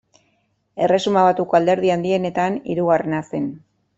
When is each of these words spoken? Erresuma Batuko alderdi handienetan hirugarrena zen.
Erresuma 0.85 1.25
Batuko 1.27 1.59
alderdi 1.59 1.93
handienetan 1.97 2.57
hirugarrena 2.73 3.23
zen. 3.29 3.47